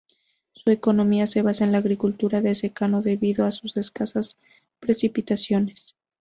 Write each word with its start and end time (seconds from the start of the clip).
Su 0.53 0.71
economía 0.71 1.27
se 1.27 1.43
basa 1.43 1.63
en 1.63 1.71
la 1.73 1.77
agricultura 1.77 2.41
de 2.41 2.55
secano 2.55 3.03
debido 3.03 3.45
a 3.45 3.51
sus 3.51 3.77
escasas 3.77 4.35
precipitaciones. 4.79 5.95